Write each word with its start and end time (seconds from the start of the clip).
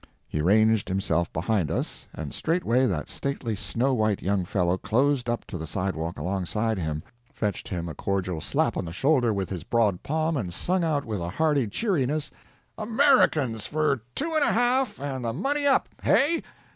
He 0.27 0.41
ranged 0.41 0.89
himself 0.89 1.31
behind 1.31 1.69
us, 1.69 2.07
and 2.11 2.33
straightway 2.33 2.87
that 2.87 3.07
stately 3.07 3.55
snow 3.55 3.93
white 3.93 4.19
young 4.19 4.45
fellow 4.45 4.75
closed 4.75 5.29
up 5.29 5.45
to 5.45 5.59
the 5.59 5.67
sidewalk 5.67 6.17
alongside 6.17 6.79
him, 6.79 7.03
fetched 7.31 7.67
him 7.67 7.87
a 7.87 7.93
cordial 7.93 8.41
slap 8.41 8.77
on 8.77 8.85
the 8.85 8.91
shoulder 8.91 9.31
with 9.31 9.51
his 9.51 9.63
broad 9.63 10.01
palm, 10.01 10.37
and 10.37 10.55
sung 10.55 10.83
out 10.83 11.05
with 11.05 11.21
a 11.21 11.29
hearty 11.29 11.67
cheeriness: 11.67 12.31
"AMERICANS 12.79 13.67
for 13.67 14.01
two 14.15 14.31
and 14.33 14.43
a 14.43 14.51
half 14.51 14.99
and 14.99 15.23
the 15.23 15.33
money 15.33 15.67
up! 15.67 15.87
HEY?" 16.01 16.41